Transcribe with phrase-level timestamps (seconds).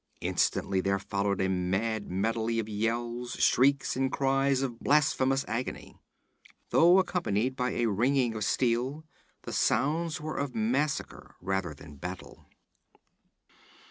[0.21, 5.95] Instantly there followed a mad medley of yells, shrieks and cries of blasphemous agony.
[6.71, 9.05] Though accompanied by a ringing of steel,
[9.43, 12.47] the sounds were of massacre rather than battle.